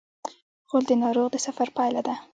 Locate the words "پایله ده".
1.77-2.15